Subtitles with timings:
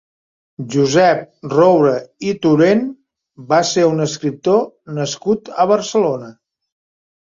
[0.75, 1.21] Josep
[1.51, 1.91] Roure
[2.31, 2.81] i Torent
[3.53, 4.59] va ser un escriptor
[5.01, 6.33] nascut a Barcelona.